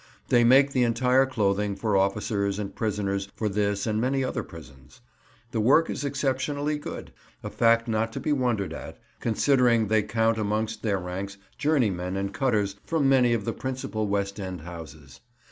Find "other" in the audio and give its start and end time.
4.23-4.41